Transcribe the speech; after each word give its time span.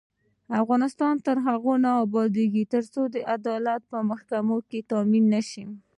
افغانستان 0.61 1.13
تر 1.25 1.37
هغو 1.47 1.73
نه 1.83 1.91
ابادیږي، 2.05 2.63
ترڅو 2.73 3.01
عدالت 3.35 3.81
په 3.91 3.97
محکمو 4.09 4.57
کې 4.69 4.79
تامین 4.91 5.23
نشي. 5.33 5.65